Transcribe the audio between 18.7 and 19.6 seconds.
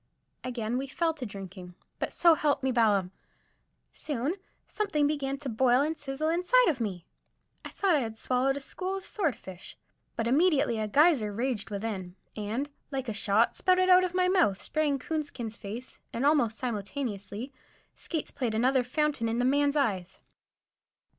fountain in the